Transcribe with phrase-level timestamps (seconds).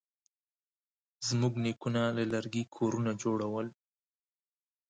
[1.27, 3.67] زموږ نیکونه له لرګي کورونه جوړول.